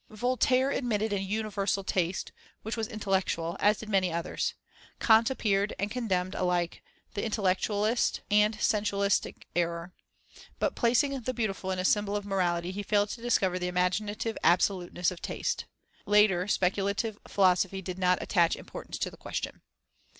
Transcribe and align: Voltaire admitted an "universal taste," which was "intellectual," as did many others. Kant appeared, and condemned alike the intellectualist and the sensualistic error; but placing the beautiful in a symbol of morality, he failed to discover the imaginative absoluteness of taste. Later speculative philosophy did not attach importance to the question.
Voltaire 0.09 0.71
admitted 0.71 1.13
an 1.13 1.21
"universal 1.21 1.83
taste," 1.83 2.31
which 2.63 2.75
was 2.75 2.87
"intellectual," 2.87 3.55
as 3.59 3.77
did 3.77 3.87
many 3.87 4.11
others. 4.11 4.55
Kant 4.99 5.29
appeared, 5.29 5.75
and 5.77 5.91
condemned 5.91 6.33
alike 6.33 6.81
the 7.13 7.23
intellectualist 7.23 8.21
and 8.31 8.55
the 8.55 8.63
sensualistic 8.63 9.45
error; 9.55 9.93
but 10.57 10.73
placing 10.75 11.19
the 11.21 11.35
beautiful 11.35 11.69
in 11.69 11.77
a 11.77 11.85
symbol 11.85 12.15
of 12.15 12.25
morality, 12.25 12.71
he 12.71 12.81
failed 12.81 13.09
to 13.09 13.21
discover 13.21 13.59
the 13.59 13.67
imaginative 13.67 14.39
absoluteness 14.43 15.11
of 15.11 15.21
taste. 15.21 15.65
Later 16.07 16.47
speculative 16.47 17.19
philosophy 17.27 17.79
did 17.83 17.99
not 17.99 18.17
attach 18.23 18.55
importance 18.55 18.97
to 18.97 19.11
the 19.11 19.17
question. 19.17 19.61